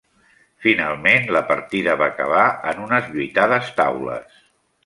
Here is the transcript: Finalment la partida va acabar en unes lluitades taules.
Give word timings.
Finalment 0.65 1.27
la 1.35 1.43
partida 1.51 1.95
va 2.01 2.07
acabar 2.13 2.47
en 2.73 2.83
unes 2.89 3.13
lluitades 3.15 3.73
taules. 3.83 4.45